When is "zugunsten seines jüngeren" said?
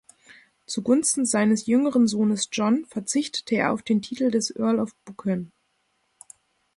0.65-2.07